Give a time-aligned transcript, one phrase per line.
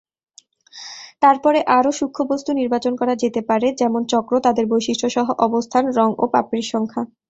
[1.21, 6.09] তারপরে আরও সূক্ষ্ম বস্তু নির্বাচন করা যেতে পারে, যেমন চক্র, তাদের বৈশিষ্ট্য সহ অবস্থান, রঙ
[6.17, 7.01] ও পাপড়ির সংখ্যা।